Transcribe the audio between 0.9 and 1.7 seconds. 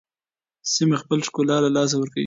خپل ښکلا له